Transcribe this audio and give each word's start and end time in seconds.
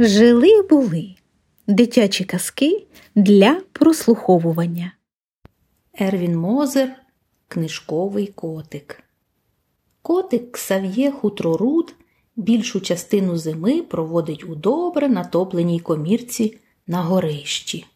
Жили 0.00 0.62
були 0.62 1.14
дитячі 1.66 2.24
казки 2.24 2.86
для 3.14 3.60
прослуховування. 3.72 4.92
Ервін 5.94 6.36
Мозер 6.36 6.96
Книжковий 7.48 8.26
котик. 8.26 9.02
Котик 10.02 10.52
Ксав'є 10.52 11.10
Хутроруд 11.10 11.94
більшу 12.36 12.80
частину 12.80 13.36
зими 13.36 13.82
проводить 13.82 14.44
у 14.44 14.54
добре 14.54 15.08
натопленій 15.08 15.80
комірці 15.80 16.58
на 16.86 17.02
горищі. 17.02 17.86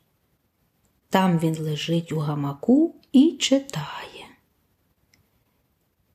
Там 1.11 1.39
він 1.39 1.57
лежить 1.59 2.12
у 2.12 2.19
гамаку 2.19 2.95
і 3.12 3.30
читає. 3.30 4.27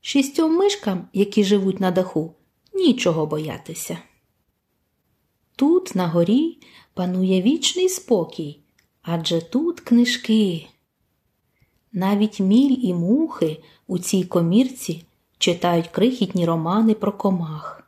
Шістьом 0.02 0.56
мишкам, 0.56 1.08
які 1.14 1.44
живуть 1.44 1.80
на 1.80 1.92
даху, 1.92 2.34
нічого 2.74 3.26
боятися. 3.26 3.98
Тут, 5.58 5.96
на 5.96 6.08
горі, 6.08 6.58
панує 6.94 7.42
вічний 7.42 7.90
спокій, 7.90 8.60
адже 9.02 9.42
тут 9.42 9.80
книжки. 9.80 10.68
Навіть 11.94 12.40
міль 12.40 12.78
і 12.82 12.94
мухи 12.94 13.64
у 13.88 14.00
цій 14.00 14.24
комірці 14.24 15.06
читають 15.38 15.88
крихітні 15.88 16.46
романи 16.46 16.94
про 16.94 17.12
комах. 17.12 17.84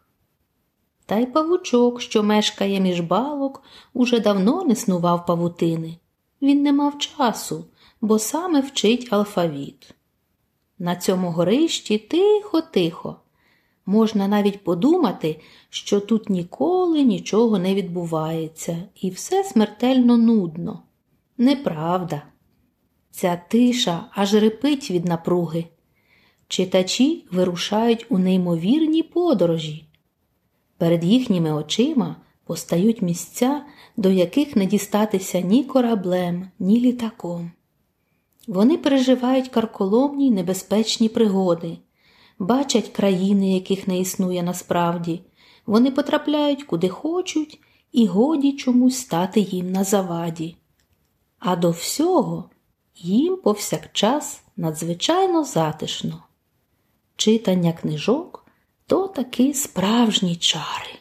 Та 1.05 1.17
й 1.17 1.25
павучок, 1.25 2.01
що 2.01 2.23
мешкає 2.23 2.79
між 2.79 2.99
балок, 2.99 3.63
уже 3.93 4.19
давно 4.19 4.63
не 4.63 4.75
снував 4.75 5.25
павутини. 5.25 5.97
Він 6.41 6.63
не 6.63 6.73
мав 6.73 6.97
часу, 6.97 7.65
бо 8.01 8.19
саме 8.19 8.61
вчить 8.61 9.13
алфавіт. 9.13 9.93
На 10.79 10.95
цьому 10.95 11.31
горищі 11.31 11.97
тихо-тихо. 11.97 13.15
Можна 13.89 14.27
навіть 14.27 14.63
подумати, 14.63 15.39
що 15.69 15.99
тут 15.99 16.29
ніколи 16.29 17.03
нічого 17.03 17.59
не 17.59 17.75
відбувається, 17.75 18.83
і 19.01 19.09
все 19.09 19.43
смертельно 19.43 20.17
нудно. 20.17 20.83
Неправда. 21.37 22.21
Ця 23.11 23.41
тиша 23.47 24.05
аж 24.11 24.33
репить 24.33 24.91
від 24.91 25.05
напруги. 25.05 25.65
Читачі 26.47 27.25
вирушають 27.31 28.05
у 28.09 28.17
неймовірні 28.17 29.03
подорожі. 29.03 29.85
Перед 30.77 31.03
їхніми 31.03 31.53
очима 31.53 32.15
постають 32.45 33.01
місця, 33.01 33.65
до 33.97 34.11
яких 34.11 34.55
не 34.55 34.65
дістатися 34.65 35.41
ні 35.41 35.63
кораблем, 35.63 36.47
ні 36.59 36.79
літаком. 36.79 37.51
Вони 38.47 38.77
переживають 38.77 39.47
карколомні 39.47 40.31
небезпечні 40.31 41.09
пригоди, 41.09 41.77
бачать 42.39 42.87
країни, 42.87 43.53
яких 43.53 43.87
не 43.87 43.99
існує 43.99 44.43
насправді, 44.43 45.21
вони 45.65 45.91
потрапляють 45.91 46.63
куди 46.63 46.89
хочуть, 46.89 47.59
і 47.91 48.05
годі 48.05 48.53
чомусь 48.53 48.97
стати 48.97 49.39
їм 49.39 49.71
на 49.71 49.83
заваді. 49.83 50.55
А 51.39 51.55
до 51.55 51.71
всього 51.71 52.49
їм 52.95 53.37
повсякчас 53.37 54.41
надзвичайно 54.57 55.43
затишно. 55.43 56.23
Читання 57.15 57.73
книжок 57.73 58.45
то 58.87 59.07
таки 59.07 59.53
справжні 59.53 60.35
чари. 60.35 60.98